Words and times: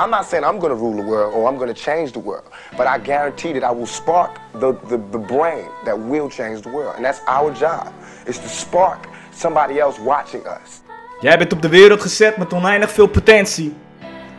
I'm 0.00 0.10
not 0.10 0.26
saying 0.26 0.44
I'm 0.44 0.60
going 0.60 0.70
to 0.70 0.76
rule 0.76 0.96
the 0.96 1.02
world 1.02 1.34
or 1.34 1.48
I'm 1.48 1.56
going 1.56 1.74
to 1.74 1.80
change 1.80 2.12
the 2.12 2.20
world, 2.20 2.44
but 2.76 2.86
I 2.86 2.98
guarantee 2.98 3.52
that 3.52 3.64
I 3.64 3.72
will 3.72 3.86
spark 3.86 4.38
the, 4.52 4.72
the, 4.88 5.00
the 5.10 5.18
brain 5.18 5.66
that 5.84 5.98
will 5.98 6.28
change 6.28 6.62
the 6.62 6.70
world. 6.70 6.94
And 6.96 7.04
that's 7.04 7.20
our 7.26 7.52
job, 7.52 7.92
is 8.26 8.38
to 8.38 8.48
spark 8.48 9.08
somebody 9.32 9.80
else 9.80 10.00
watching 10.00 10.46
us. 10.46 10.80
Jij 11.20 11.38
bent 11.38 11.52
op 11.52 11.62
de 11.62 11.68
wereld 11.68 12.00
gezet 12.00 12.36
met 12.36 12.52
oneindig 12.52 12.90
veel 12.90 13.06
potentie. 13.06 13.76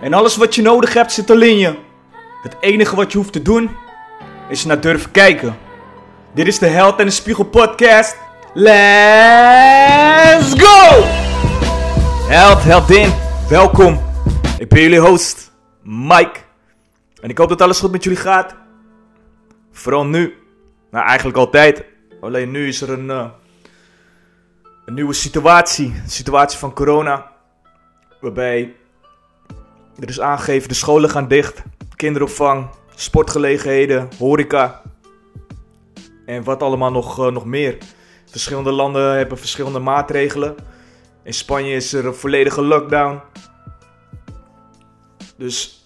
En 0.02 0.14
alles 0.14 0.38
wat 0.38 0.56
je 0.56 0.62
nodig 0.62 0.94
hebt 0.94 1.12
zit 1.12 1.30
al 1.30 1.42
in 1.42 1.58
je. 1.58 1.76
Het 2.44 2.56
enige 2.60 2.96
wat 2.96 3.12
je 3.12 3.18
hoeft 3.18 3.34
te 3.34 3.42
doen, 3.42 3.70
is 4.50 4.66
naar 4.66 4.80
durven 4.80 5.12
kijken. 5.12 5.58
Dit 6.34 6.48
is 6.48 6.60
de 6.60 6.68
Held 6.68 7.00
en 7.00 7.06
de 7.06 7.12
Spiegel 7.12 7.44
podcast. 7.44 8.18
Let's 8.54 10.54
go! 10.58 11.04
Held, 12.28 12.64
heldin, 12.64 13.14
welkom. 13.50 14.00
Ik 14.58 14.70
ben 14.70 14.82
jullie 14.82 15.00
host, 15.00 15.49
Mike. 15.84 16.40
En 17.22 17.30
ik 17.30 17.38
hoop 17.38 17.50
dat 17.50 17.62
alles 17.62 17.80
goed 17.80 17.92
met 17.92 18.04
jullie 18.04 18.20
gaat. 18.20 18.56
Vooral 19.72 20.06
nu. 20.06 20.38
Nou, 20.92 21.06
eigenlijk 21.06 21.38
altijd. 21.38 21.84
Alleen 22.22 22.52
nu 22.52 22.68
is 22.68 22.82
er 22.82 22.90
een, 22.90 23.10
eh, 23.10 23.30
een 24.86 24.94
nieuwe 24.94 25.14
situatie. 25.14 25.94
De 26.04 26.10
situatie 26.10 26.60
van 26.60 26.74
corona. 26.74 27.32
Waarbij 28.22 28.76
er 30.00 30.10
is 30.10 30.20
aangegeven, 30.20 30.70
de 30.70 30.74
scholen 30.74 31.10
gaan 31.10 31.28
dicht. 31.28 31.62
Kinderopvang, 31.96 32.70
sportgelegenheden, 32.96 34.10
horeca. 34.18 34.82
En 36.26 36.44
wat 36.44 36.64
allemaal 36.64 36.92
nog, 36.92 37.20
eh, 37.20 37.32
nog 37.32 37.46
meer. 37.46 37.78
Verschillende 38.26 38.72
landen 38.72 39.18
hebben 39.18 39.38
verschillende 39.38 39.80
maatregelen. 39.80 40.56
In 41.24 41.34
Spanje 41.34 41.76
is 41.76 41.94
er 41.94 42.06
een 42.06 42.14
volledige 42.14 42.62
lockdown. 42.62 43.22
Dus 45.36 45.79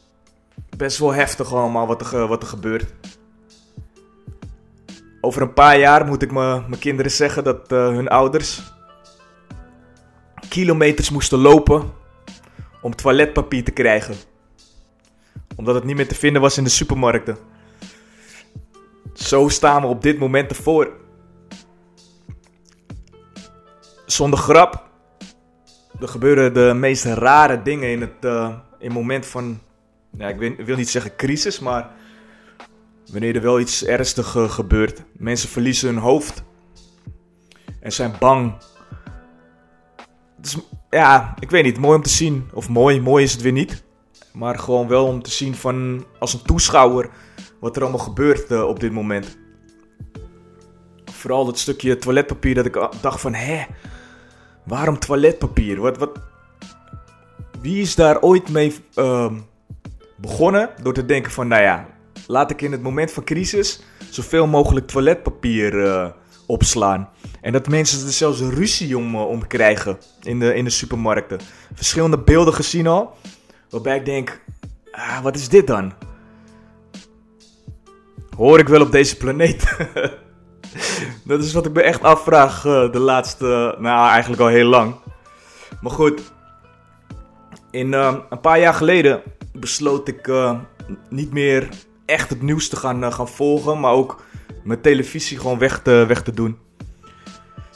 best 0.84 0.98
wel 0.98 1.14
heftig 1.14 1.54
allemaal 1.54 1.88
wat 1.88 2.12
er, 2.12 2.28
wat 2.28 2.42
er 2.42 2.48
gebeurt. 2.48 2.94
Over 5.22 5.42
een 5.42 5.54
paar 5.54 5.80
jaar 5.80 6.06
moet 6.06 6.22
ik 6.22 6.32
mijn 6.32 6.80
kinderen 6.80 7.12
zeggen 7.12 7.44
dat 7.44 7.72
eh, 7.72 7.88
hun 7.88 8.08
ouders 8.08 8.62
kilometers 10.50 11.10
moesten 11.10 11.40
lopen 11.40 11.92
om 12.82 12.96
toiletpapier 12.96 13.64
te 13.64 13.72
krijgen. 13.72 14.16
Omdat 15.56 15.76
het 15.76 15.84
niet 15.84 15.96
meer 15.96 16.08
te 16.08 16.16
vinden 16.16 16.42
was 16.42 16.58
in 16.58 16.64
de 16.64 16.70
supermarkten. 16.70 17.38
Zo 19.14 19.48
staan 19.48 19.82
we 19.82 19.88
op 19.88 20.02
dit 20.02 20.20
moment 20.20 20.50
ervoor. 20.50 20.92
Zonder 24.06 24.40
grap. 24.40 24.90
Er 26.00 26.08
gebeuren 26.08 26.54
de 26.54 26.74
meest 26.76 27.06
rare 27.06 27.62
dingen 27.62 27.90
in 27.90 28.02
het, 28.02 28.26
eh, 28.26 28.50
in 28.80 28.86
het 28.86 28.94
moment 28.94 29.26
van. 29.26 29.60
Ja, 30.18 30.28
ik 30.28 30.66
wil, 30.66 30.76
niet 30.76 30.90
zeggen 30.90 31.16
crisis, 31.16 31.60
maar. 31.60 31.92
Wanneer 33.12 33.36
er 33.36 33.42
wel 33.42 33.60
iets 33.60 33.86
ernstigs 33.86 34.34
gebeurt. 34.36 35.04
Mensen 35.12 35.50
verliezen 35.50 35.88
hun 35.88 35.98
hoofd. 35.98 36.44
En 37.80 37.92
zijn 37.92 38.14
bang. 38.20 38.54
Ja, 40.90 41.36
ik 41.40 41.50
weet 41.50 41.64
niet. 41.64 41.78
Mooi 41.78 41.96
om 41.96 42.04
te 42.04 42.10
zien. 42.10 42.50
Of 42.54 42.70
mooi, 42.70 43.02
mooi 43.02 43.24
is 43.24 43.32
het 43.32 43.42
weer 43.42 43.52
niet. 43.52 43.84
Maar 44.34 44.60
gewoon 44.60 44.88
wel 44.88 45.06
om 45.06 45.22
te 45.22 45.32
zien 45.32 45.56
van. 45.56 46.06
Als 46.20 46.34
een 46.34 46.42
toeschouwer. 46.42 47.10
Wat 47.60 47.76
er 47.76 47.82
allemaal 47.82 48.00
gebeurt 48.00 48.52
eh, 48.52 48.64
op 48.64 48.80
dit 48.80 48.92
moment. 48.92 49.38
Vooral 51.06 51.46
dat 51.46 51.60
stukje 51.60 51.98
toiletpapier 51.98 52.56
dat 52.56 52.66
ik 52.66 52.88
dacht 53.02 53.22
van. 53.22 53.34
Hè? 53.34 53.64
Waarom 54.64 55.00
toiletpapier? 55.00 55.80
Wat, 55.80 55.98
wat... 55.98 56.20
Wie 57.62 57.82
is 57.82 57.96
daar 57.96 58.22
ooit 58.22 58.50
mee 58.50 58.76
ehm, 58.94 59.36
begonnen? 60.16 60.70
Door 60.82 60.94
te 60.94 61.06
denken 61.06 61.32
van, 61.32 61.48
nou 61.48 61.62
ja, 61.62 61.88
laat 62.28 62.52
ik 62.52 62.62
in 62.62 62.72
het 62.72 62.82
moment 62.82 63.12
van 63.12 63.24
crisis 63.24 63.82
zoveel 64.10 64.48
mogelijk 64.48 64.88
toiletpapier 64.88 65.86
eh, 65.86 66.10
opslaan. 66.48 67.10
En 67.42 67.52
dat 67.52 67.68
mensen 67.68 68.06
er 68.08 68.14
zelfs 68.14 68.40
ruzie 68.40 68.98
om, 68.98 69.16
eh, 69.16 69.28
om 69.28 69.48
krijgen 69.48 69.98
in 70.22 70.40
de, 70.40 70.56
in 70.56 70.64
de 70.64 70.70
supermarkten. 70.70 71.40
Verschillende 71.74 72.18
beelden 72.18 72.54
gezien 72.54 72.88
al, 72.88 73.16
waarbij 73.70 73.96
ik 73.96 74.06
denk, 74.06 74.42
ah, 74.92 75.20
wat 75.22 75.36
is 75.36 75.50
dit 75.50 75.68
dan? 75.68 75.94
Hoor 78.38 78.60
ik 78.60 78.68
wel 78.68 78.82
op 78.82 78.92
deze 78.92 79.18
planeet? 79.18 79.64
Dat 81.26 81.44
is 81.44 81.54
wat 81.54 81.66
ik 81.66 81.74
me 81.74 81.82
echt 81.82 82.04
afvraag 82.04 82.66
eh, 82.66 82.92
de 82.92 83.00
laatste, 83.00 83.76
nou 83.80 84.10
eigenlijk 84.10 84.42
al 84.42 84.48
heel 84.48 84.68
lang. 84.68 84.96
Maar 85.82 85.92
goed, 85.92 86.22
in, 87.72 87.94
een 87.94 88.40
paar 88.42 88.60
jaar 88.60 88.74
geleden 88.74 89.22
besloot 89.54 90.08
ik 90.08 90.28
eh, 90.28 90.60
niet 91.10 91.32
meer 91.32 91.70
echt 92.06 92.30
het 92.30 92.42
nieuws 92.42 92.70
te 92.70 92.76
gaan, 92.76 93.04
eh, 93.04 93.12
gaan 93.12 93.28
volgen, 93.28 93.80
maar 93.80 93.92
ook 93.92 94.24
mijn 94.64 94.82
televisie 94.82 95.40
gewoon 95.40 95.58
weg 95.58 95.82
te, 95.82 96.06
weg 96.08 96.24
te 96.24 96.32
doen. 96.32 96.58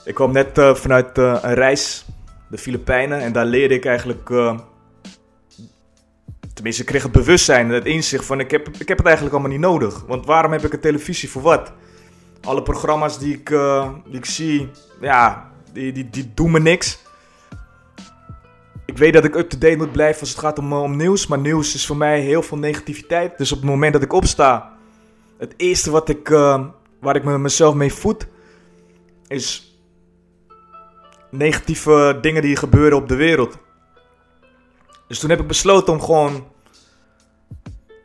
Ik 0.05 0.15
kwam 0.15 0.31
net 0.31 0.57
eh, 0.57 0.75
vanuit 0.75 1.17
een 1.17 1.53
reis, 1.53 2.05
de 2.49 2.57
Filipijnen, 2.57 3.19
en 3.19 3.31
daar 3.31 3.45
leerde 3.45 3.73
ik 3.73 3.85
eigenlijk, 3.85 4.27
tenminste 6.53 6.81
ik 6.81 6.87
kreeg 6.87 7.03
het 7.03 7.11
bewustzijn, 7.11 7.69
het 7.69 7.85
inzicht 7.85 8.25
van 8.25 8.39
ik 8.39 8.51
heb, 8.51 8.67
ik 8.79 8.87
heb 8.87 8.97
het 8.97 9.07
eigenlijk 9.07 9.35
allemaal 9.35 9.57
niet 9.57 9.67
nodig. 9.67 10.03
Want 10.07 10.25
waarom 10.25 10.51
heb 10.51 10.63
ik 10.63 10.73
een 10.73 10.79
televisie 10.79 11.29
voor 11.29 11.41
wat? 11.41 11.71
alle 12.41 12.63
programma's 12.63 13.19
die 13.19 13.33
ik, 13.33 13.49
die 14.05 14.17
ik 14.17 14.25
zie, 14.25 14.69
ja, 15.01 15.51
die, 15.73 15.91
die, 15.91 16.09
die 16.09 16.31
doen 16.33 16.51
me 16.51 16.59
niks. 16.59 16.99
Ik 18.87 18.97
weet 18.97 19.13
dat 19.13 19.23
ik 19.23 19.35
up-to-date 19.35 19.77
moet 19.77 19.91
blijven 19.91 20.21
als 20.21 20.29
het 20.29 20.39
gaat 20.39 20.59
om, 20.59 20.71
eh, 20.71 20.81
om 20.81 20.95
nieuws. 20.95 21.27
Maar 21.27 21.39
nieuws 21.39 21.75
is 21.75 21.85
voor 21.85 21.97
mij 21.97 22.19
heel 22.19 22.41
veel 22.41 22.57
negativiteit. 22.57 23.37
Dus 23.37 23.51
op 23.51 23.57
het 23.57 23.69
moment 23.69 23.93
dat 23.93 24.01
ik 24.01 24.13
opsta, 24.13 24.73
het 25.37 25.53
eerste 25.57 25.91
wat 25.91 26.09
ik, 26.09 26.29
eh, 26.29 26.65
waar 26.99 27.15
ik 27.15 27.23
me, 27.23 27.37
mezelf 27.37 27.73
mee 27.73 27.93
voed, 27.93 28.27
is 29.27 29.77
negatieve 31.31 32.17
dingen 32.21 32.41
die 32.41 32.55
gebeuren 32.55 32.97
op 32.97 33.07
de 33.07 33.15
wereld. 33.15 33.57
Dus 35.07 35.19
toen 35.19 35.29
heb 35.29 35.39
ik 35.39 35.47
besloten 35.47 35.93
om 35.93 36.01
gewoon 36.01 36.47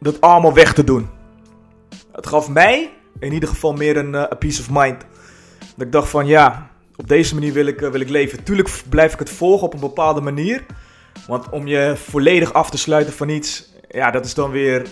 dat 0.00 0.20
allemaal 0.20 0.54
weg 0.54 0.72
te 0.72 0.84
doen. 0.84 1.08
Het 2.12 2.26
gaf 2.26 2.48
mij 2.48 2.92
in 3.18 3.32
ieder 3.32 3.48
geval 3.48 3.72
meer 3.72 3.96
een 3.96 4.14
eh, 4.14 4.38
peace 4.38 4.60
of 4.60 4.70
mind. 4.70 5.04
Dat 5.58 5.86
ik 5.86 5.92
dacht 5.92 6.08
van 6.08 6.26
ja, 6.26 6.70
op 6.96 7.08
deze 7.08 7.34
manier 7.34 7.52
wil 7.52 7.66
ik, 7.66 7.82
eh, 7.82 7.90
wil 7.90 8.00
ik 8.00 8.08
leven. 8.08 8.44
Tuurlijk 8.44 8.82
blijf 8.88 9.12
ik 9.12 9.18
het 9.18 9.30
volgen 9.30 9.66
op 9.66 9.74
een 9.74 9.80
bepaalde 9.80 10.20
manier. 10.20 10.64
Want 11.26 11.50
om 11.50 11.66
je 11.66 11.92
volledig 11.96 12.52
af 12.52 12.70
te 12.70 12.78
sluiten 12.78 13.12
van 13.12 13.28
iets, 13.28 13.72
ja, 13.88 14.10
dat 14.10 14.24
is 14.24 14.34
dan 14.34 14.50
weer 14.50 14.86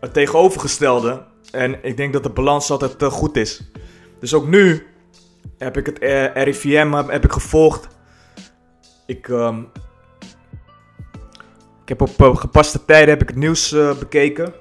het 0.00 0.12
tegenovergestelde. 0.12 1.22
En 1.50 1.84
ik 1.84 1.96
denk 1.96 2.12
dat 2.12 2.22
de 2.22 2.30
balans 2.30 2.70
altijd 2.70 3.02
eh, 3.02 3.10
goed 3.10 3.36
is. 3.36 3.70
Dus 4.20 4.34
ook 4.34 4.46
nu 4.46 4.86
heb 5.58 5.76
ik 5.76 5.86
het 5.86 5.98
eh, 5.98 6.42
RIVM 6.42 6.92
heb, 6.92 7.24
ik 7.24 7.32
gevolgd. 7.32 7.88
Ik, 9.06 9.28
ehm, 9.28 9.62
heb 11.84 12.00
op 12.00 12.36
gepaste 12.36 12.84
tijden 12.84 13.08
heb 13.08 13.22
ik 13.22 13.28
het 13.28 13.36
nieuws 13.36 13.76
bekeken. 13.98 14.52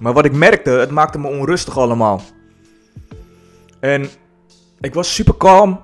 Maar 0.00 0.12
wat 0.12 0.24
ik 0.24 0.32
merkte, 0.32 0.70
het 0.70 0.90
maakte 0.90 1.18
me 1.18 1.28
onrustig 1.28 1.78
allemaal. 1.78 2.22
En 3.80 4.10
ik 4.80 4.94
was 4.94 5.14
super 5.14 5.34
kalm. 5.34 5.80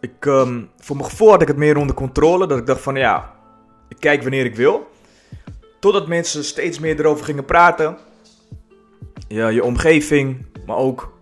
Ik, 0.00 0.26
ehm, 0.26 0.62
voor 0.78 0.96
mijn 0.96 1.08
gevoel 1.08 1.30
had 1.30 1.42
ik 1.42 1.48
het 1.48 1.56
meer 1.56 1.76
onder 1.76 1.96
controle. 1.96 2.46
Dat 2.46 2.58
ik 2.58 2.66
dacht 2.66 2.80
van 2.80 2.94
ja, 2.94 3.34
ik 3.88 3.96
kijk 3.98 4.22
wanneer 4.22 4.44
ik 4.44 4.56
wil. 4.56 4.92
Totdat 5.80 6.08
mensen 6.08 6.44
steeds 6.44 6.78
meer 6.78 7.00
erover 7.00 7.24
gingen 7.24 7.44
praten. 7.44 7.98
Ja, 9.28 9.48
je 9.48 9.64
omgeving, 9.64 10.46
maar 10.66 10.76
ook 10.76 11.12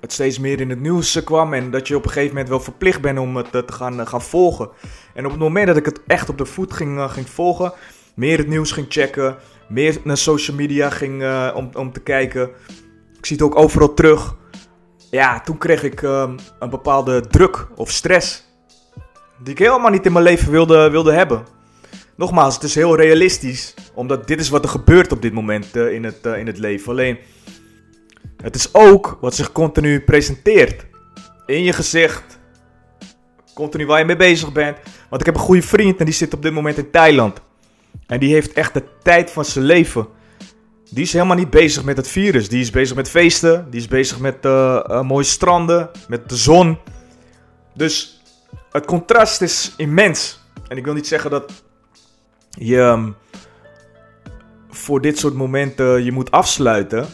het 0.00 0.12
steeds 0.12 0.38
meer 0.38 0.60
in 0.60 0.70
het 0.70 0.80
nieuws 0.80 1.24
kwam. 1.24 1.54
En 1.54 1.70
dat 1.70 1.88
je 1.88 1.96
op 1.96 2.04
een 2.04 2.10
gegeven 2.10 2.30
moment 2.30 2.48
wel 2.48 2.60
verplicht 2.60 3.00
bent 3.00 3.18
om 3.18 3.36
het 3.36 3.54
eh, 3.54 3.60
te 3.60 3.72
gaan, 3.72 4.00
eh, 4.00 4.06
gaan 4.06 4.22
volgen. 4.22 4.68
En 5.14 5.24
op 5.24 5.30
het 5.30 5.40
moment 5.40 5.66
dat 5.66 5.76
ik 5.76 5.84
het 5.84 6.00
echt 6.06 6.28
op 6.28 6.38
de 6.38 6.46
voet 6.46 6.72
ging, 6.72 6.98
eh, 6.98 7.10
ging 7.10 7.28
volgen, 7.28 7.72
meer 8.14 8.38
het 8.38 8.48
nieuws 8.48 8.72
ging 8.72 8.86
checken, 8.88 9.36
meer 9.68 9.98
naar 10.04 10.16
social 10.16 10.56
media 10.56 10.90
ging 10.90 11.24
om, 11.54 11.70
om 11.74 11.92
te 11.92 12.00
kijken. 12.00 12.50
Ik 13.18 13.26
zie 13.26 13.36
het 13.36 13.44
ook 13.44 13.56
overal 13.56 13.94
terug. 13.94 14.34
Ja, 15.12 15.40
toen 15.40 15.58
kreeg 15.58 15.82
ik 15.82 16.02
ehm, 16.02 16.38
een 16.58 16.70
bepaalde 16.70 17.26
druk 17.26 17.66
of 17.76 17.90
stress. 17.90 18.44
Die 19.38 19.52
ik 19.52 19.58
helemaal 19.58 19.90
niet 19.90 20.06
in 20.06 20.12
mijn 20.12 20.24
leven 20.24 20.50
wilde, 20.50 20.90
wilde 20.90 21.12
hebben. 21.12 21.46
Nogmaals, 22.16 22.54
het 22.54 22.62
is 22.62 22.74
heel 22.74 22.96
realistisch. 22.96 23.74
Omdat 23.94 24.26
dit 24.26 24.40
is 24.40 24.48
wat 24.48 24.64
er 24.64 24.70
gebeurt 24.70 25.12
op 25.12 25.22
dit 25.22 25.32
moment 25.32 25.76
eh, 25.76 25.92
in, 25.92 26.04
het, 26.04 26.26
eh, 26.26 26.38
in 26.38 26.46
het 26.46 26.58
leven. 26.58 26.92
Alleen, 26.92 27.18
het 28.42 28.54
is 28.54 28.74
ook 28.74 29.18
wat 29.20 29.34
zich 29.34 29.52
continu 29.52 30.00
presenteert. 30.00 30.86
In 31.46 31.62
je 31.62 31.72
gezicht. 31.72 32.38
Continu 33.54 33.86
waar 33.86 33.98
je 33.98 34.04
mee 34.04 34.16
bezig 34.16 34.52
bent. 34.52 34.76
Want 35.08 35.20
ik 35.20 35.26
heb 35.26 35.34
een 35.34 35.40
goede 35.40 35.62
vriend 35.62 35.98
en 35.98 36.04
die 36.04 36.14
zit 36.14 36.34
op 36.34 36.42
dit 36.42 36.52
moment 36.52 36.78
in 36.78 36.90
Thailand. 36.90 37.40
En 38.06 38.20
die 38.20 38.32
heeft 38.32 38.52
echt 38.52 38.74
de 38.74 38.84
tijd 39.02 39.30
van 39.30 39.44
zijn 39.44 39.64
leven. 39.64 40.06
Die 40.92 41.04
is 41.04 41.12
helemaal 41.12 41.36
niet 41.36 41.50
bezig 41.50 41.84
met 41.84 41.96
het 41.96 42.08
virus. 42.08 42.48
Die 42.48 42.60
is 42.60 42.70
bezig 42.70 42.96
met 42.96 43.10
feesten. 43.10 43.70
Die 43.70 43.80
is 43.80 43.88
bezig 43.88 44.18
met 44.18 44.44
eh, 44.44 44.76
eh, 44.76 45.02
mooie 45.02 45.24
stranden. 45.24 45.90
Met 46.08 46.28
de 46.28 46.36
zon. 46.36 46.78
Dus 47.74 48.22
het 48.70 48.84
contrast 48.84 49.40
is 49.42 49.74
immens. 49.76 50.40
En 50.68 50.76
ik 50.76 50.84
wil 50.84 50.94
niet 50.94 51.06
zeggen 51.06 51.30
dat 51.30 51.64
je 52.50 52.80
ehm, 52.80 53.10
voor 54.70 55.00
dit 55.00 55.18
soort 55.18 55.34
momenten 55.34 56.04
je 56.04 56.12
moet 56.12 56.30
afsluiten. 56.30 57.06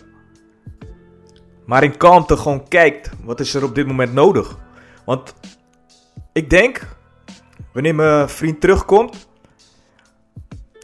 Maar 1.66 1.82
in 1.82 1.96
kalmte 1.96 2.36
gewoon 2.36 2.68
kijkt, 2.68 3.10
wat 3.24 3.40
is 3.40 3.54
er 3.54 3.64
op 3.64 3.74
dit 3.74 3.86
moment 3.86 4.12
nodig? 4.12 4.58
Want 5.04 5.34
ik 6.32 6.50
denk, 6.50 6.96
wanneer 7.72 7.94
mijn 7.94 8.28
vriend 8.28 8.60
terugkomt, 8.60 9.27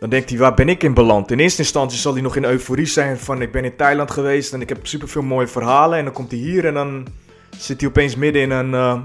dan 0.04 0.12
denkt 0.12 0.30
hij, 0.30 0.38
waar 0.38 0.54
ben 0.54 0.68
ik 0.68 0.82
in 0.82 0.94
beland? 0.94 1.30
In 1.30 1.38
eerste 1.38 1.62
instantie 1.62 1.98
zal 1.98 2.12
hij 2.12 2.22
nog 2.22 2.36
in 2.36 2.44
euforie 2.44 2.86
zijn 2.86 3.18
van, 3.18 3.42
ik 3.42 3.52
ben 3.52 3.64
in 3.64 3.76
Thailand 3.76 4.10
geweest 4.10 4.52
en 4.52 4.60
ik 4.60 4.68
heb 4.68 4.86
superveel 4.86 5.22
mooie 5.22 5.46
verhalen. 5.46 5.98
En 5.98 6.04
dan 6.04 6.12
komt 6.12 6.30
hij 6.30 6.40
hier 6.40 6.66
en 6.66 6.74
dan 6.74 7.06
zit 7.56 7.80
hij 7.80 7.88
opeens 7.88 8.16
midden 8.16 8.42
in 8.42 8.50
een, 8.50 8.70
uh, 8.70 9.00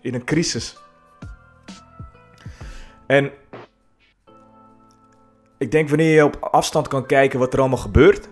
in 0.00 0.14
een 0.14 0.24
crisis. 0.24 0.78
En 3.06 3.30
ik 5.58 5.70
denk 5.70 5.88
wanneer 5.88 6.14
je 6.14 6.24
op 6.24 6.36
afstand 6.40 6.88
kan 6.88 7.06
kijken 7.06 7.38
wat 7.38 7.52
er 7.52 7.60
allemaal 7.60 7.78
gebeurt. 7.78 8.28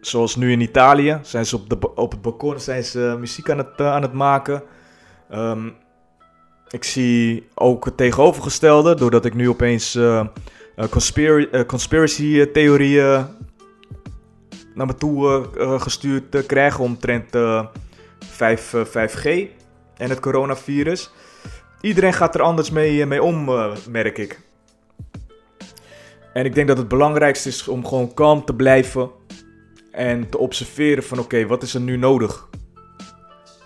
Zoals 0.00 0.36
nu 0.36 0.52
in 0.52 0.60
Italië. 0.60 1.18
Zijn 1.22 1.46
ze 1.46 1.56
op, 1.56 1.68
de, 1.68 1.94
op 1.94 2.10
het 2.10 2.22
balkon 2.22 2.60
zijn 2.60 2.84
ze 2.84 3.16
muziek 3.18 3.50
aan 3.50 3.58
het, 3.58 3.80
uh, 3.80 3.92
aan 3.92 4.02
het 4.02 4.12
maken. 4.12 4.62
Um, 5.32 5.74
ik 6.70 6.84
zie 6.84 7.46
ook 7.54 7.84
het 7.84 7.96
tegenovergestelde. 7.96 8.94
Doordat 8.94 9.24
ik 9.24 9.34
nu 9.34 9.48
opeens 9.48 9.94
uh, 9.94 10.26
conspira 10.90 11.64
conspiracy 11.64 12.46
theorieën 12.46 13.26
naar 14.74 14.86
me 14.86 14.94
toe 14.94 15.48
gestuurd 15.78 16.46
krijg. 16.46 16.78
Omtrent 16.78 17.36
5, 18.18 18.74
5G 18.88 19.24
en 19.96 20.08
het 20.08 20.20
coronavirus. 20.20 21.10
Iedereen 21.80 22.12
gaat 22.12 22.34
er 22.34 22.42
anders 22.42 22.70
mee, 22.70 23.06
mee 23.06 23.22
om, 23.22 23.44
merk 23.88 24.18
ik. 24.18 24.40
En 26.32 26.44
ik 26.44 26.54
denk 26.54 26.68
dat 26.68 26.78
het 26.78 26.88
belangrijkste 26.88 27.48
is 27.48 27.68
om 27.68 27.86
gewoon 27.86 28.14
kalm 28.14 28.44
te 28.44 28.54
blijven 28.54 29.10
en 29.90 30.28
te 30.28 30.38
observeren 30.38 31.04
van 31.04 31.18
oké, 31.18 31.46
wat 31.46 31.62
is 31.62 31.74
er 31.74 31.80
nu 31.80 31.96
nodig? 31.96 32.48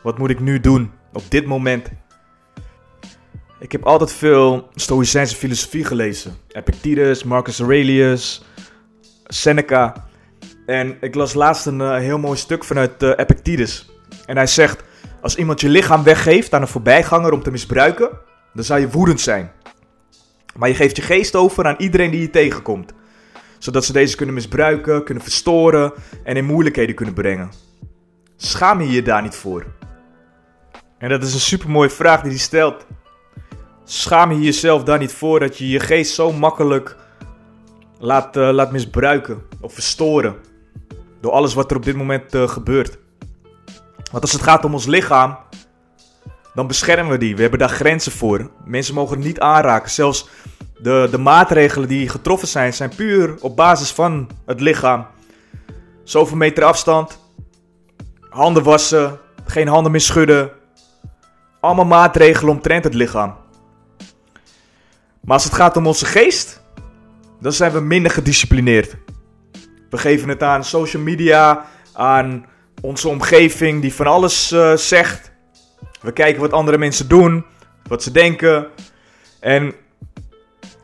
Wat 0.03 0.19
moet 0.19 0.31
ik 0.31 0.41
nu 0.41 0.61
doen 0.61 0.91
op 1.13 1.23
dit 1.29 1.47
moment? 1.47 1.91
Ik 3.65 3.73
heb 3.73 3.85
altijd 3.85 4.13
veel 4.13 4.69
Stoïcijnse 4.75 5.37
filosofie 5.37 5.85
gelezen. 5.85 6.37
Epictetus, 6.49 7.23
Marcus 7.23 7.59
Aurelius, 7.59 8.45
Seneca. 9.25 10.07
En 10.67 10.97
ik 11.01 11.15
las 11.15 11.35
laatst 11.35 11.67
een 11.67 11.81
uh, 11.81 11.97
heel 11.97 12.19
mooi 12.19 12.39
stuk 12.39 12.65
vanuit 12.65 13.03
uh, 13.03 13.13
Epictetus. 13.17 13.91
En 14.27 14.37
hij 14.37 14.47
zegt, 14.47 14.83
als 15.21 15.37
iemand 15.37 15.61
je 15.61 15.69
lichaam 15.69 16.03
weggeeft 16.03 16.55
aan 16.55 16.61
een 16.61 16.69
voorbijganger 16.69 17.33
om 17.33 17.43
te 17.43 17.51
misbruiken, 17.51 18.11
dan 18.55 18.65
zou 18.65 18.81
je 18.81 18.91
woedend 18.91 19.21
zijn. 19.21 19.53
Maar 20.57 20.69
je 20.69 20.75
geeft 20.75 20.97
je 20.97 21.03
geest 21.03 21.37
over 21.37 21.67
aan 21.67 21.79
iedereen 21.79 22.11
die 22.11 22.21
je 22.21 22.31
tegenkomt. 22.31 22.93
Zodat 23.59 23.85
ze 23.85 23.93
deze 23.93 24.17
kunnen 24.17 24.35
misbruiken, 24.35 25.05
kunnen 25.05 25.23
verstoren 25.23 25.93
en 26.25 26.37
in 26.37 26.45
moeilijkheden 26.45 26.95
kunnen 26.95 27.15
brengen. 27.15 27.51
Schaam 28.37 28.81
je 28.81 28.91
je 28.91 29.03
daar 29.03 29.23
niet 29.23 29.37
voor? 29.37 29.67
En 30.99 31.09
dat 31.09 31.23
is 31.23 31.35
een 31.35 31.41
supermooie 31.41 31.91
vraag 31.91 32.21
die 32.21 32.31
hij 32.31 32.41
stelt. 32.41 32.87
Schaam 33.85 34.33
je 34.33 34.41
jezelf 34.41 34.83
daar 34.83 34.99
niet 34.99 35.13
voor 35.13 35.41
dat 35.41 35.59
je 35.59 35.69
je 35.69 35.81
geest 35.81 36.15
zo 36.15 36.33
makkelijk 36.33 36.97
laat, 37.99 38.37
uh, 38.37 38.51
laat 38.51 38.73
misbruiken 38.73 39.43
of 39.61 39.73
verstoren? 39.73 40.37
Door 41.21 41.33
alles 41.33 41.55
wat 41.55 41.71
er 41.71 41.77
op 41.77 41.85
dit 41.85 41.97
moment 41.97 42.35
uh, 42.35 42.49
gebeurt. 42.49 42.99
Want 44.11 44.23
als 44.23 44.33
het 44.33 44.43
gaat 44.43 44.65
om 44.65 44.73
ons 44.73 44.87
lichaam, 44.87 45.37
dan 46.55 46.67
beschermen 46.67 47.13
we 47.13 47.19
die. 47.19 47.35
We 47.35 47.43
hebben 47.43 47.59
daar 47.59 47.69
grenzen 47.69 48.13
voor. 48.13 48.51
Mensen 48.65 48.95
mogen 48.95 49.17
het 49.17 49.27
niet 49.27 49.41
aanraken. 49.41 49.91
Zelfs 49.91 50.29
de, 50.79 51.09
de 51.11 51.19
maatregelen 51.19 51.89
die 51.89 52.09
getroffen 52.09 52.49
zijn, 52.49 52.75
zijn 52.75 52.95
puur 52.97 53.37
op 53.41 53.57
basis 53.57 53.91
van 53.91 54.29
het 54.47 54.61
lichaam. 54.61 55.07
Zoveel 56.05 56.37
meter 56.37 56.65
afstand, 56.65 57.19
handen 58.31 58.63
wassen, 58.63 59.19
geen 59.45 59.69
handen 59.69 59.93
meer 59.93 60.01
schudden. 60.01 60.51
Allemaal 61.61 61.85
maatregelen 61.85 62.55
omtrent 62.55 62.85
het 62.85 62.95
lichaam. 62.95 63.44
Maar 65.25 65.35
als 65.35 65.45
het 65.45 65.55
gaat 65.55 65.77
om 65.77 65.87
onze 65.87 66.05
geest, 66.07 66.63
dan 67.41 67.53
zijn 67.53 67.73
we 67.73 67.81
minder 67.81 68.11
gedisciplineerd. 68.11 68.97
We 69.91 69.99
geven 69.99 70.29
het 70.29 70.43
aan 70.43 70.65
social 70.65 71.03
media, 71.03 71.67
aan 71.93 72.47
onze 72.81 73.09
omgeving 73.09 73.81
die 73.81 73.95
van 73.95 74.07
alles 74.07 74.53
uh, 74.53 74.77
zegt. 74.77 75.33
We 76.01 76.13
kijken 76.13 76.41
wat 76.41 76.53
andere 76.53 76.79
mensen 76.79 77.09
doen, 77.09 77.45
wat 77.89 78.03
ze 78.03 78.11
denken. 78.11 78.67
En 79.41 79.75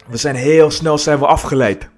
we 0.07 0.17
zijn 0.17 0.35
heel 0.35 0.71
snel 0.71 0.99
zijn 0.99 1.19
we 1.19 1.27
afgeleid. 1.27 1.89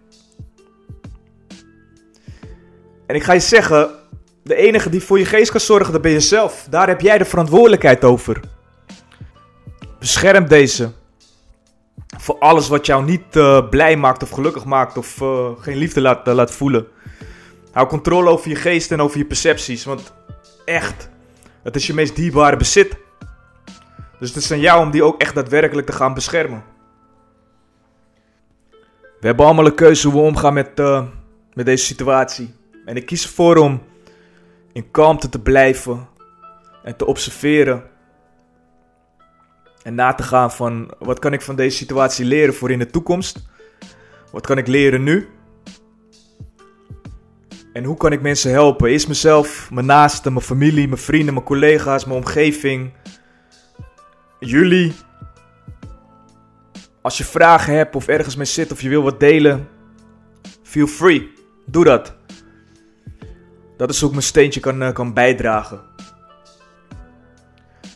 En 3.06 3.14
ik 3.14 3.22
ga 3.22 3.32
je 3.32 3.40
zeggen, 3.40 3.90
de 4.42 4.54
enige 4.54 4.90
die 4.90 5.02
voor 5.02 5.18
je 5.18 5.24
geest 5.24 5.50
kan 5.50 5.60
zorgen, 5.60 5.92
dat 5.92 6.02
ben 6.02 6.12
jezelf. 6.12 6.66
Daar 6.70 6.88
heb 6.88 7.00
jij 7.00 7.18
de 7.18 7.24
verantwoordelijkheid 7.24 8.04
over. 8.04 8.40
Bescherm 9.98 10.48
deze. 10.48 10.92
Voor 12.22 12.38
alles 12.38 12.68
wat 12.68 12.86
jou 12.86 13.04
niet 13.04 13.36
uh, 13.36 13.68
blij 13.68 13.96
maakt 13.96 14.22
of 14.22 14.30
gelukkig 14.30 14.64
maakt 14.64 14.96
of 14.96 15.20
uh, 15.20 15.48
geen 15.58 15.76
liefde 15.76 16.00
laat, 16.00 16.28
uh, 16.28 16.34
laat 16.34 16.50
voelen. 16.50 16.86
Hou 17.72 17.88
controle 17.88 18.30
over 18.30 18.48
je 18.48 18.54
geest 18.54 18.92
en 18.92 19.00
over 19.00 19.18
je 19.18 19.24
percepties. 19.24 19.84
Want 19.84 20.12
echt, 20.64 21.08
het 21.62 21.76
is 21.76 21.86
je 21.86 21.94
meest 21.94 22.16
dierbare 22.16 22.56
bezit. 22.56 22.96
Dus 24.18 24.28
het 24.28 24.42
is 24.42 24.52
aan 24.52 24.60
jou 24.60 24.84
om 24.84 24.90
die 24.90 25.04
ook 25.04 25.20
echt 25.20 25.34
daadwerkelijk 25.34 25.86
te 25.86 25.92
gaan 25.92 26.14
beschermen. 26.14 26.64
We 29.20 29.26
hebben 29.26 29.46
allemaal 29.46 29.66
een 29.66 29.74
keuze 29.74 30.08
hoe 30.08 30.20
we 30.20 30.26
omgaan 30.26 30.54
met, 30.54 30.78
met 31.54 31.66
deze 31.66 31.84
situatie. 31.84 32.54
En 32.84 32.96
ik 32.96 33.06
kies 33.06 33.24
ervoor 33.24 33.56
om 33.56 33.82
in 34.72 34.90
kalmte 34.90 35.28
te 35.28 35.40
blijven 35.40 36.08
en 36.82 36.96
te 36.96 37.06
observeren. 37.06 37.90
En 39.82 39.94
na 39.94 40.14
te 40.14 40.22
gaan 40.22 40.52
van 40.52 40.90
wat 40.98 41.18
kan 41.18 41.32
ik 41.32 41.40
van 41.40 41.56
deze 41.56 41.76
situatie 41.76 42.24
leren 42.24 42.54
voor 42.54 42.70
in 42.70 42.78
de 42.78 42.90
toekomst? 42.90 43.42
Wat 44.30 44.46
kan 44.46 44.58
ik 44.58 44.66
leren 44.66 45.02
nu? 45.02 45.28
En 47.72 47.84
hoe 47.84 47.96
kan 47.96 48.12
ik 48.12 48.22
mensen 48.22 48.50
helpen? 48.50 48.90
Eerst 48.90 49.08
mezelf, 49.08 49.70
mijn 49.70 49.86
naasten, 49.86 50.32
mijn 50.32 50.44
familie, 50.44 50.88
mijn 50.88 51.00
vrienden, 51.00 51.34
mijn 51.34 51.46
collega's, 51.46 52.04
mijn 52.04 52.18
omgeving. 52.18 52.92
Jullie. 54.38 54.92
Als 57.02 57.18
je 57.18 57.24
vragen 57.24 57.74
hebt 57.74 57.96
of 57.96 58.08
ergens 58.08 58.36
mee 58.36 58.46
zit 58.46 58.72
of 58.72 58.80
je 58.80 58.88
wil 58.88 59.02
wat 59.02 59.20
delen, 59.20 59.68
feel 60.62 60.86
free. 60.86 61.32
Doe 61.66 61.84
dat. 61.84 62.16
Dat 63.76 63.90
is 63.90 63.98
hoe 63.98 64.08
ik 64.08 64.14
mijn 64.14 64.26
steentje 64.26 64.60
kan, 64.60 64.82
uh, 64.82 64.92
kan 64.92 65.14
bijdragen. 65.14 65.80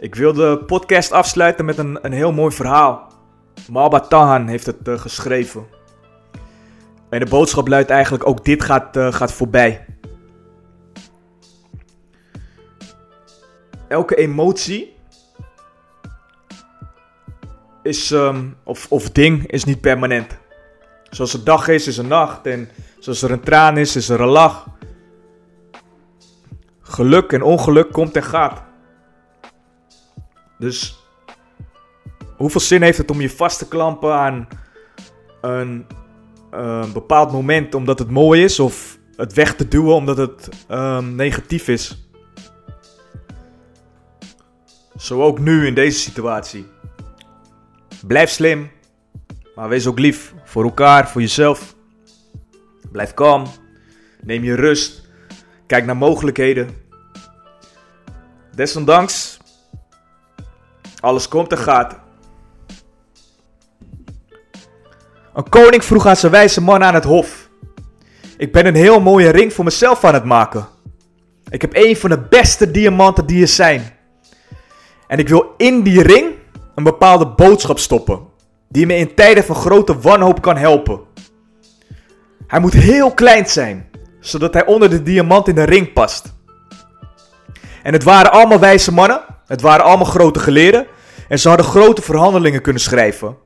Ik 0.01 0.15
wil 0.15 0.33
de 0.33 0.63
podcast 0.67 1.13
afsluiten 1.13 1.65
met 1.65 1.79
een, 1.79 1.99
een 2.03 2.13
heel 2.13 2.33
mooi 2.33 2.55
verhaal. 2.55 3.13
Malba 3.71 4.01
Tahan 4.01 4.47
heeft 4.47 4.67
het 4.67 4.89
uh, 4.89 4.99
geschreven. 4.99 5.67
En 7.11 7.21
de 7.21 7.27
boodschap 7.27 7.69
luidt 7.69 7.91
eigenlijk 7.91 8.27
ook 8.27 8.45
dit 8.45 8.65
gaat, 8.65 8.97
uh, 8.97 9.13
gaat 9.13 9.33
voorbij. 9.33 9.85
Elke 13.89 14.15
emotie 14.15 14.95
is, 17.83 18.11
um, 18.11 18.57
of, 18.65 18.87
of 18.91 19.11
ding 19.11 19.47
is 19.47 19.65
niet 19.65 19.81
permanent. 19.81 20.37
Zoals 21.11 21.33
er 21.33 21.45
dag 21.45 21.69
is, 21.69 21.87
is 21.87 21.99
er 21.99 22.05
nacht. 22.05 22.47
En 22.47 22.69
zoals 22.99 23.23
er 23.23 23.31
een 23.31 23.41
traan 23.41 23.77
is, 23.77 23.97
is 23.97 24.09
er 24.09 24.21
een 24.21 24.29
lach. 24.29 24.67
Geluk 26.81 27.33
en 27.33 27.43
ongeluk 27.43 27.93
komt 27.93 28.17
en 28.17 28.23
gaat. 28.23 28.66
Dus 30.59 31.05
hoeveel 32.37 32.61
zin 32.61 32.83
heeft 32.83 32.99
het 32.99 33.11
om 33.11 33.21
je 33.21 33.31
vast 33.31 33.59
te 33.59 33.69
klampen 33.69 34.15
aan 34.15 34.49
een, 35.41 35.87
bepaald 36.93 37.33
moment 37.33 37.75
omdat 37.75 37.99
het 37.99 38.11
mooi 38.11 38.45
is, 38.45 38.61
of 38.61 38.99
het 39.17 39.33
weg 39.33 39.55
te 39.55 39.69
duwen 39.69 39.95
omdat 39.95 40.17
het 40.17 40.49
um, 40.71 41.15
negatief 41.15 41.69
is? 41.69 42.09
Zo 44.97 45.23
ook 45.23 45.39
nu 45.39 45.67
in 45.67 45.75
deze 45.75 45.99
situatie. 45.99 46.67
Blijf 48.07 48.31
slim, 48.31 48.71
maar 49.55 49.69
wees 49.69 49.87
ook 49.87 49.99
lief 49.99 50.35
voor 50.45 50.65
elkaar, 50.65 51.09
voor 51.09 51.21
jezelf. 51.21 51.75
Blijf 52.93 53.15
kalm, 53.15 53.47
neem 54.23 54.45
je 54.45 54.55
rust, 54.55 55.09
kijk 55.67 55.87
naar 55.87 55.97
mogelijkheden. 55.97 56.69
Desondanks, 58.55 59.39
alles 61.07 61.29
komt 61.29 61.51
en 61.51 61.59
gaat. 61.59 61.97
Een 65.35 65.49
koning 65.49 65.85
vroeg 65.85 66.07
aan 66.07 66.17
zijn 66.17 66.33
wijze 66.33 66.61
man 66.61 66.85
aan 66.85 66.95
het 66.95 67.05
hof. 67.05 67.49
Ik 68.37 68.53
ben 68.53 68.67
een 68.67 68.75
heel 68.75 69.01
mooie 69.01 69.31
ring 69.31 69.53
voor 69.53 69.65
mezelf 69.65 70.05
aan 70.05 70.15
het 70.15 70.25
maken. 70.25 70.67
Ik 71.49 71.61
heb 71.61 71.75
een 71.75 71.97
van 71.97 72.11
de 72.11 72.21
beste 72.21 72.71
diamanten 72.71 73.27
die 73.27 73.43
er 73.43 73.49
zijn. 73.49 73.83
En 75.07 75.19
ik 75.19 75.29
wil 75.29 75.55
in 75.57 75.83
die 75.83 76.03
ring 76.03 76.35
een 76.75 76.85
bepaalde 76.85 77.27
boodschap 77.27 77.79
stoppen. 77.79 78.21
Die 78.69 78.87
me 78.87 78.97
in 78.97 79.15
tijden 79.15 79.45
van 79.45 79.57
grote 79.57 79.99
wanhoop 79.99 80.43
kan 80.43 80.57
helpen. 80.57 81.01
Hij 82.47 82.61
moet 82.61 82.73
heel 82.73 83.15
klein 83.15 83.47
zijn, 83.47 83.91
zodat 84.21 84.55
hij 84.55 84.67
onder 84.67 84.91
de 84.91 85.03
diamant 85.03 85.49
in 85.49 85.55
de 85.55 85.65
ring 85.65 85.93
past. 85.93 86.35
En 87.83 87.93
het 87.93 88.03
waren 88.03 88.33
allemaal 88.33 88.59
wijze 88.59 88.93
mannen, 88.93 89.21
het 89.47 89.61
waren 89.61 89.85
allemaal 89.85 90.07
grote 90.07 90.39
geleerden 90.39 90.87
en 91.29 91.39
ze 91.39 91.49
hadden 91.49 91.67
grote 91.67 92.03
verhandelingen 92.03 92.63
kunnen 92.63 92.83
schrijven. 92.83 93.37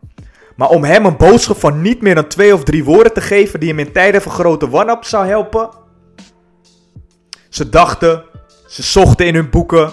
Maar 0.57 0.69
om 0.69 0.85
hem 0.85 1.05
een 1.05 1.17
boodschap 1.17 1.57
van 1.57 1.83
niet 1.83 2.01
meer 2.01 2.15
dan 2.15 2.27
twee 2.27 2.55
of 2.55 2.65
drie 2.65 2.85
woorden 2.85 3.13
te 3.13 3.21
geven 3.21 3.61
die 3.61 3.69
hem 3.69 3.79
in 3.79 3.93
tijden 3.93 4.23
van 4.23 4.33
grote 4.33 4.69
wanhoop 4.69 5.05
zou 5.05 5.27
helpen. 5.27 5.71
Ze 7.49 7.69
dachten, 7.69 8.25
ze 8.67 8.83
zochten 8.83 9.27
in 9.27 9.35
hun 9.35 9.51
boeken, 9.51 9.91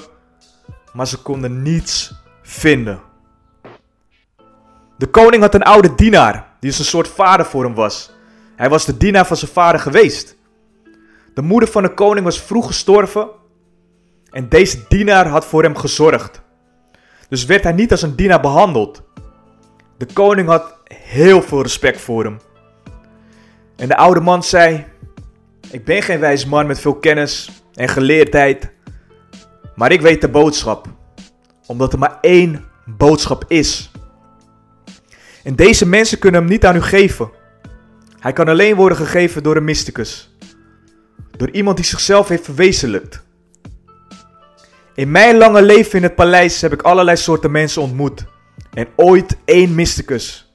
maar 0.94 1.08
ze 1.08 1.22
konden 1.22 1.62
niets 1.62 2.14
vinden. 2.42 3.02
De 4.98 5.08
koning 5.08 5.42
had 5.42 5.54
een 5.54 5.64
oude 5.64 5.96
dienaar, 5.96 6.34
die 6.60 6.70
dus 6.70 6.80
een 6.80 6.86
soort 6.86 7.08
vader 7.08 7.46
voor 7.46 7.64
hem 7.64 7.74
was. 7.74 8.12
Hij 8.56 8.70
was 8.70 8.86
de 8.86 8.98
dienaar 8.98 9.26
van 9.28 9.38
zijn 9.38 9.52
vader 9.52 9.80
geweest. 9.80 10.36
De 11.34 11.42
moeder 11.42 11.70
van 11.70 11.84
de 11.84 11.94
koning 11.94 12.26
was 12.26 12.42
vroeg 12.42 12.68
gestorven 12.68 13.30
en 14.32 14.50
deze 14.50 14.86
dienaar 14.88 15.28
had 15.28 15.46
voor 15.46 15.64
hem 15.64 15.76
gezorgd. 15.76 16.42
Dus 17.30 17.46
werd 17.46 17.64
hij 17.64 17.72
niet 17.72 17.92
als 17.92 18.02
een 18.02 18.16
dienaar 18.16 18.42
behandeld. 18.42 19.02
De 19.98 20.08
koning 20.14 20.48
had 20.48 20.78
heel 20.94 21.42
veel 21.42 21.62
respect 21.62 22.02
voor 22.02 22.24
hem. 22.24 22.40
En 23.76 23.88
de 23.88 23.98
oude 23.98 24.20
man 24.20 24.44
zei: 24.44 24.86
Ik 25.72 25.86
ben 25.86 26.02
geen 26.02 26.20
wijs 26.20 26.46
man 26.46 26.68
met 26.68 26.80
veel 26.80 26.96
kennis 26.96 27.50
en 27.74 27.88
geleerdheid, 27.90 28.72
maar 29.76 29.92
ik 29.92 30.02
weet 30.02 30.22
de 30.22 30.30
boodschap, 30.30 30.88
omdat 31.66 31.94
er 31.94 32.00
maar 32.00 32.18
één 32.22 32.66
boodschap 32.86 33.44
is. 33.48 33.92
En 35.44 35.56
deze 35.56 35.86
mensen 35.86 36.20
kunnen 36.20 36.42
hem 36.42 36.50
niet 36.50 36.66
aan 36.66 36.76
u 36.76 36.82
geven. 36.82 37.32
Hij 38.20 38.34
kan 38.34 38.48
alleen 38.48 38.76
worden 38.76 38.98
gegeven 38.98 39.44
door 39.44 39.56
een 39.56 39.64
mysticus. 39.64 40.36
Door 41.38 41.50
iemand 41.50 41.78
die 41.78 41.86
zichzelf 41.86 42.28
heeft 42.28 42.46
verwezenlijkt. 42.46 43.26
In 44.98 45.12
mijn 45.12 45.38
lange 45.38 45.62
leven 45.62 45.98
in 45.98 46.04
het 46.04 46.16
paleis 46.16 46.62
heb 46.62 46.74
ik 46.74 46.82
allerlei 46.82 47.18
soorten 47.18 47.52
mensen 47.52 47.82
ontmoet. 47.82 48.26
En 48.74 48.88
ooit 48.96 49.38
één 49.46 49.76
mysticus. 49.76 50.54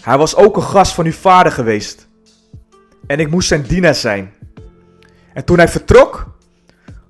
Hij 0.00 0.18
was 0.18 0.36
ook 0.36 0.56
een 0.56 0.62
gast 0.62 0.92
van 0.92 1.04
uw 1.04 1.12
vader 1.12 1.52
geweest. 1.52 2.08
En 3.06 3.20
ik 3.20 3.30
moest 3.30 3.48
zijn 3.48 3.62
dienaar 3.62 3.94
zijn. 3.94 4.34
En 5.34 5.44
toen 5.44 5.56
hij 5.56 5.68
vertrok, 5.68 6.26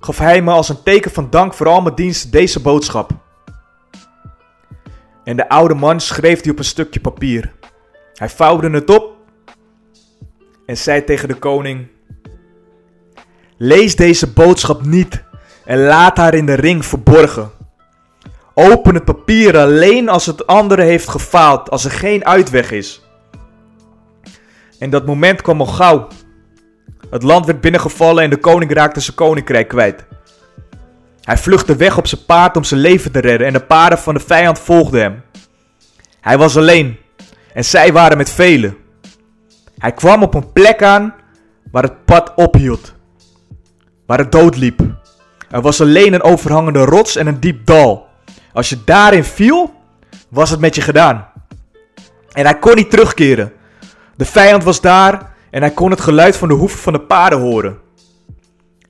gaf 0.00 0.18
hij 0.18 0.42
me 0.42 0.50
als 0.50 0.68
een 0.68 0.82
teken 0.82 1.10
van 1.10 1.30
dank 1.30 1.54
voor 1.54 1.68
al 1.68 1.82
mijn 1.82 1.94
diensten 1.94 2.30
deze 2.30 2.60
boodschap. 2.60 3.10
En 5.24 5.36
de 5.36 5.48
oude 5.48 5.74
man 5.74 6.00
schreef 6.00 6.40
die 6.40 6.52
op 6.52 6.58
een 6.58 6.64
stukje 6.64 7.00
papier. 7.00 7.52
Hij 8.14 8.28
vouwde 8.28 8.70
het 8.70 8.90
op 8.90 9.16
en 10.66 10.76
zei 10.76 11.04
tegen 11.04 11.28
de 11.28 11.36
koning: 11.36 11.86
Lees 13.56 13.96
deze 13.96 14.32
boodschap 14.32 14.84
niet 14.84 15.30
en 15.64 15.78
laat 15.82 16.16
haar 16.16 16.34
in 16.34 16.46
de 16.46 16.54
ring 16.54 16.86
verborgen. 16.86 17.50
Open 18.54 18.94
het 18.94 19.04
papier 19.04 19.58
alleen 19.58 20.08
als 20.08 20.26
het 20.26 20.46
andere 20.46 20.82
heeft 20.82 21.08
gefaald, 21.08 21.70
als 21.70 21.84
er 21.84 21.90
geen 21.90 22.24
uitweg 22.24 22.70
is. 22.70 23.02
En 24.78 24.90
dat 24.90 25.06
moment 25.06 25.42
kwam 25.42 25.60
al 25.60 25.66
gauw. 25.66 26.08
Het 27.10 27.22
land 27.22 27.46
werd 27.46 27.60
binnengevallen 27.60 28.24
en 28.24 28.30
de 28.30 28.36
koning 28.36 28.72
raakte 28.72 29.00
zijn 29.00 29.16
koninkrijk 29.16 29.68
kwijt. 29.68 30.04
Hij 31.20 31.38
vluchtte 31.38 31.76
weg 31.76 31.98
op 31.98 32.06
zijn 32.06 32.24
paard 32.24 32.56
om 32.56 32.64
zijn 32.64 32.80
leven 32.80 33.12
te 33.12 33.20
redden 33.20 33.46
en 33.46 33.52
de 33.52 33.60
paarden 33.60 33.98
van 33.98 34.14
de 34.14 34.20
vijand 34.20 34.58
volgden 34.58 35.00
hem. 35.00 35.22
Hij 36.20 36.38
was 36.38 36.56
alleen 36.56 36.96
en 37.54 37.64
zij 37.64 37.92
waren 37.92 38.16
met 38.16 38.30
velen. 38.30 38.76
Hij 39.78 39.92
kwam 39.92 40.22
op 40.22 40.34
een 40.34 40.52
plek 40.52 40.82
aan 40.82 41.14
waar 41.70 41.82
het 41.82 42.04
pad 42.04 42.32
ophield, 42.34 42.94
waar 44.06 44.18
het 44.18 44.32
dood 44.32 44.56
liep. 44.56 44.91
Er 45.52 45.60
was 45.60 45.80
alleen 45.80 46.12
een 46.12 46.22
overhangende 46.22 46.84
rots 46.84 47.16
en 47.16 47.26
een 47.26 47.40
diep 47.40 47.66
dal. 47.66 48.06
Als 48.52 48.68
je 48.68 48.84
daarin 48.84 49.24
viel, 49.24 49.74
was 50.28 50.50
het 50.50 50.60
met 50.60 50.74
je 50.74 50.80
gedaan. 50.80 51.28
En 52.32 52.44
hij 52.44 52.58
kon 52.58 52.74
niet 52.74 52.90
terugkeren. 52.90 53.52
De 54.16 54.24
vijand 54.24 54.64
was 54.64 54.80
daar 54.80 55.34
en 55.50 55.60
hij 55.60 55.70
kon 55.70 55.90
het 55.90 56.00
geluid 56.00 56.36
van 56.36 56.48
de 56.48 56.54
hoeven 56.54 56.78
van 56.78 56.92
de 56.92 57.00
paarden 57.00 57.40
horen. 57.40 57.78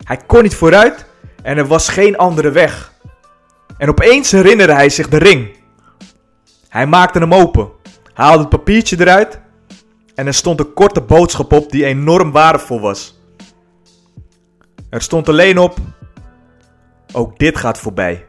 Hij 0.05 0.17
kon 0.27 0.43
niet 0.43 0.55
vooruit 0.55 1.07
en 1.43 1.57
er 1.57 1.67
was 1.67 1.89
geen 1.89 2.17
andere 2.17 2.51
weg. 2.51 2.93
En 3.79 3.89
opeens 3.89 4.31
herinnerde 4.31 4.75
hij 4.75 4.89
zich 4.89 5.09
de 5.09 5.19
ring. 5.19 5.57
Hij 6.69 6.87
maakte 6.87 7.19
hem 7.19 7.35
open, 7.35 7.69
haalde 8.13 8.39
het 8.39 8.49
papiertje 8.49 9.01
eruit 9.01 9.41
en 10.15 10.27
er 10.27 10.35
stond 10.35 10.61
een 10.61 10.73
korte 10.73 11.01
boodschap 11.01 11.53
op 11.53 11.71
die 11.71 11.85
enorm 11.85 12.33
waardevol 12.33 12.81
was. 12.81 13.21
Er 14.91 15.03
stond 15.03 15.29
alleen 15.29 15.59
op: 15.59 15.79
Ook 17.13 17.39
dit 17.39 17.59
gaat 17.59 17.79
voorbij. 17.79 18.27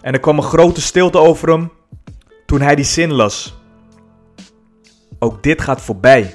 En 0.00 0.12
er 0.12 0.20
kwam 0.20 0.36
een 0.36 0.42
grote 0.42 0.80
stilte 0.80 1.18
over 1.18 1.48
hem 1.48 1.72
toen 2.46 2.60
hij 2.60 2.74
die 2.74 2.84
zin 2.84 3.12
las. 3.12 3.60
Ook 5.18 5.42
dit 5.42 5.60
gaat 5.60 5.80
voorbij. 5.80 6.34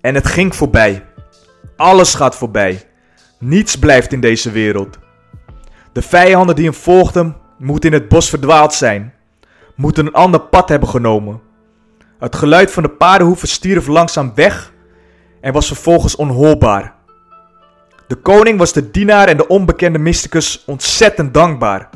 En 0.00 0.14
het 0.14 0.26
ging 0.26 0.56
voorbij. 0.56 1.04
Alles 1.76 2.14
gaat 2.14 2.36
voorbij. 2.36 2.88
Niets 3.38 3.78
blijft 3.78 4.12
in 4.12 4.20
deze 4.20 4.50
wereld. 4.50 4.98
De 5.92 6.02
vijanden 6.02 6.56
die 6.56 6.64
hem 6.64 6.74
volgden, 6.74 7.36
moeten 7.58 7.92
in 7.92 8.00
het 8.00 8.08
bos 8.08 8.28
verdwaald 8.28 8.74
zijn, 8.74 9.14
moeten 9.74 10.06
een 10.06 10.12
ander 10.12 10.40
pad 10.40 10.68
hebben 10.68 10.88
genomen. 10.88 11.40
Het 12.18 12.36
geluid 12.36 12.70
van 12.70 12.82
de 12.82 12.88
paardenhoeven 12.88 13.48
stierf 13.48 13.86
langzaam 13.86 14.32
weg 14.34 14.72
en 15.40 15.52
was 15.52 15.66
vervolgens 15.66 16.16
onhoorbaar. 16.16 16.95
De 18.06 18.14
koning 18.14 18.58
was 18.58 18.72
de 18.72 18.90
dienaar 18.90 19.28
en 19.28 19.36
de 19.36 19.46
onbekende 19.46 19.98
mysticus 19.98 20.62
ontzettend 20.66 21.34
dankbaar. 21.34 21.90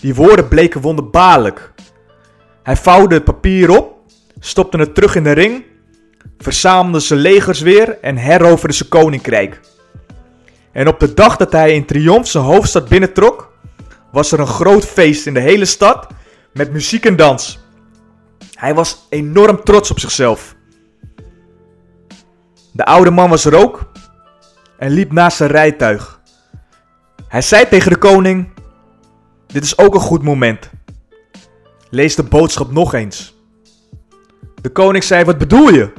Die 0.00 0.14
woorden 0.14 0.48
bleken 0.48 0.80
wonderbaarlijk. 0.80 1.72
Hij 2.62 2.76
vouwde 2.76 3.14
het 3.14 3.24
papier 3.24 3.70
op, 3.70 3.96
stopte 4.38 4.78
het 4.78 4.94
terug 4.94 5.14
in 5.14 5.22
de 5.22 5.32
ring, 5.32 5.64
verzamelde 6.38 7.00
zijn 7.00 7.20
legers 7.20 7.60
weer 7.60 7.98
en 8.00 8.16
heroverde 8.16 8.74
zijn 8.74 8.88
koninkrijk. 8.88 9.60
En 10.72 10.88
op 10.88 11.00
de 11.00 11.14
dag 11.14 11.36
dat 11.36 11.52
hij 11.52 11.74
in 11.74 11.84
triomf 11.84 12.28
zijn 12.28 12.44
hoofdstad 12.44 12.88
binnentrok, 12.88 13.52
was 14.12 14.32
er 14.32 14.40
een 14.40 14.46
groot 14.46 14.84
feest 14.84 15.26
in 15.26 15.34
de 15.34 15.40
hele 15.40 15.64
stad 15.64 16.06
met 16.52 16.72
muziek 16.72 17.06
en 17.06 17.16
dans. 17.16 17.58
Hij 18.54 18.74
was 18.74 19.06
enorm 19.08 19.64
trots 19.64 19.90
op 19.90 20.00
zichzelf. 20.00 20.54
De 22.72 22.84
oude 22.84 23.10
man 23.10 23.30
was 23.30 23.44
er 23.44 23.56
ook 23.56 23.92
en 24.84 24.90
liep 24.90 25.12
naast 25.12 25.36
zijn 25.36 25.50
rijtuig. 25.50 26.20
Hij 27.28 27.42
zei 27.42 27.68
tegen 27.68 27.90
de 27.90 27.96
koning: 27.96 28.48
Dit 29.46 29.64
is 29.64 29.78
ook 29.78 29.94
een 29.94 30.00
goed 30.00 30.22
moment. 30.22 30.70
Lees 31.90 32.14
de 32.14 32.22
boodschap 32.22 32.72
nog 32.72 32.94
eens. 32.94 33.34
De 34.60 34.68
koning 34.68 35.04
zei: 35.04 35.24
Wat 35.24 35.38
bedoel 35.38 35.68
je? 35.68 35.92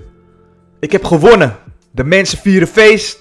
Ik 0.80 0.92
heb 0.92 1.04
gewonnen. 1.04 1.56
De 1.92 2.04
mensen 2.04 2.38
vieren 2.38 2.68
feest. 2.68 3.20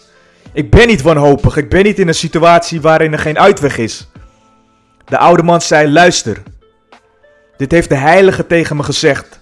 Ik 0.52 0.70
ben 0.70 0.86
niet 0.86 1.02
wanhopig. 1.02 1.56
Ik 1.56 1.68
ben 1.68 1.84
niet 1.84 1.98
in 1.98 2.08
een 2.08 2.14
situatie 2.14 2.80
waarin 2.80 3.12
er 3.12 3.18
geen 3.18 3.38
uitweg 3.38 3.78
is. 3.78 4.08
De 5.04 5.18
oude 5.18 5.42
man 5.42 5.60
zei: 5.60 5.92
Luister. 5.92 6.42
Dit 7.56 7.70
heeft 7.70 7.88
de 7.88 7.96
heilige 7.96 8.46
tegen 8.46 8.76
me 8.76 8.82
gezegd. 8.82 9.40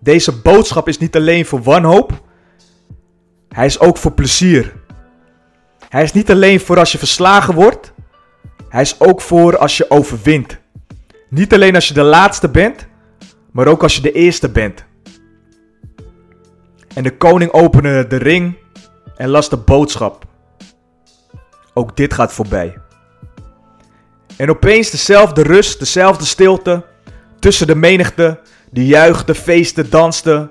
Deze 0.00 0.32
boodschap 0.32 0.88
is 0.88 0.98
niet 0.98 1.16
alleen 1.16 1.46
voor 1.46 1.62
wanhoop. 1.62 2.22
Hij 3.48 3.66
is 3.66 3.80
ook 3.80 3.96
voor 3.96 4.12
plezier. 4.12 4.78
Hij 5.90 6.02
is 6.02 6.12
niet 6.12 6.30
alleen 6.30 6.60
voor 6.60 6.78
als 6.78 6.92
je 6.92 6.98
verslagen 6.98 7.54
wordt. 7.54 7.92
Hij 8.68 8.82
is 8.82 9.00
ook 9.00 9.20
voor 9.20 9.58
als 9.58 9.76
je 9.76 9.90
overwint. 9.90 10.58
Niet 11.28 11.54
alleen 11.54 11.74
als 11.74 11.88
je 11.88 11.94
de 11.94 12.02
laatste 12.02 12.48
bent, 12.48 12.86
maar 13.52 13.66
ook 13.66 13.82
als 13.82 13.96
je 13.96 14.02
de 14.02 14.12
eerste 14.12 14.48
bent. 14.48 14.84
En 16.94 17.02
de 17.02 17.16
koning 17.16 17.50
opende 17.52 18.06
de 18.06 18.16
ring 18.16 18.56
en 19.16 19.28
las 19.28 19.48
de 19.48 19.56
boodschap. 19.56 20.24
Ook 21.74 21.96
dit 21.96 22.14
gaat 22.14 22.32
voorbij. 22.32 22.78
En 24.36 24.50
opeens 24.50 24.90
dezelfde 24.90 25.42
rust, 25.42 25.78
dezelfde 25.78 26.24
stilte 26.24 26.84
tussen 27.38 27.66
de 27.66 27.74
menigte, 27.74 28.40
die 28.70 28.86
juichte, 28.86 29.34
feesten, 29.34 29.90
danste. 29.90 30.50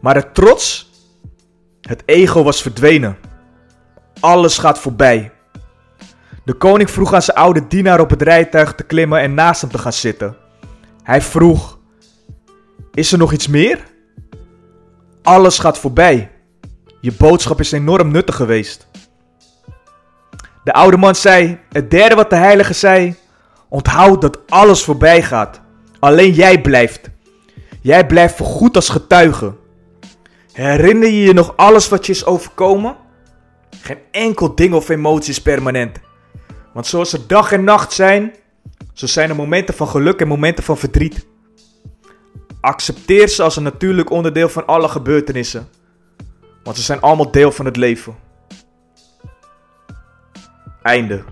Maar 0.00 0.14
het 0.14 0.34
trots, 0.34 0.90
het 1.80 2.02
ego 2.06 2.42
was 2.42 2.62
verdwenen. 2.62 3.27
Alles 4.20 4.58
gaat 4.58 4.78
voorbij. 4.78 5.32
De 6.44 6.54
koning 6.54 6.90
vroeg 6.90 7.12
aan 7.12 7.22
zijn 7.22 7.36
oude 7.36 7.66
dienaar 7.66 8.00
op 8.00 8.10
het 8.10 8.22
rijtuig 8.22 8.74
te 8.74 8.82
klimmen 8.82 9.20
en 9.20 9.34
naast 9.34 9.60
hem 9.60 9.70
te 9.70 9.78
gaan 9.78 9.92
zitten. 9.92 10.36
Hij 11.02 11.22
vroeg: 11.22 11.78
Is 12.92 13.12
er 13.12 13.18
nog 13.18 13.32
iets 13.32 13.48
meer? 13.48 13.80
Alles 15.22 15.58
gaat 15.58 15.78
voorbij. 15.78 16.30
Je 17.00 17.12
boodschap 17.12 17.60
is 17.60 17.72
enorm 17.72 18.10
nuttig 18.10 18.36
geweest. 18.36 18.88
De 20.64 20.72
oude 20.72 20.96
man 20.96 21.14
zei: 21.14 21.58
Het 21.68 21.90
derde 21.90 22.14
wat 22.14 22.30
de 22.30 22.36
heilige 22.36 22.72
zei: 22.72 23.16
Onthoud 23.68 24.20
dat 24.20 24.38
alles 24.48 24.84
voorbij 24.84 25.22
gaat. 25.22 25.60
Alleen 25.98 26.32
jij 26.32 26.60
blijft. 26.60 27.10
Jij 27.80 28.06
blijft 28.06 28.36
voorgoed 28.36 28.76
als 28.76 28.88
getuige. 28.88 29.54
Herinner 30.52 31.08
je 31.08 31.22
je 31.22 31.32
nog 31.32 31.56
alles 31.56 31.88
wat 31.88 32.06
je 32.06 32.12
is 32.12 32.24
overkomen? 32.24 32.96
Geen 33.80 33.98
enkel 34.10 34.54
ding 34.54 34.74
of 34.74 34.88
emotie 34.88 35.30
is 35.30 35.42
permanent. 35.42 35.98
Want 36.72 36.86
zoals 36.86 37.12
er 37.12 37.26
dag 37.26 37.52
en 37.52 37.64
nacht 37.64 37.92
zijn, 37.92 38.34
zo 38.92 39.06
zijn 39.06 39.28
er 39.28 39.36
momenten 39.36 39.74
van 39.74 39.88
geluk 39.88 40.20
en 40.20 40.28
momenten 40.28 40.64
van 40.64 40.78
verdriet. 40.78 41.26
Accepteer 42.60 43.28
ze 43.28 43.42
als 43.42 43.56
een 43.56 43.62
natuurlijk 43.62 44.10
onderdeel 44.10 44.48
van 44.48 44.66
alle 44.66 44.88
gebeurtenissen. 44.88 45.68
Want 46.62 46.76
ze 46.76 46.82
zijn 46.82 47.00
allemaal 47.00 47.30
deel 47.30 47.52
van 47.52 47.64
het 47.64 47.76
leven. 47.76 48.16
Einde. 50.82 51.24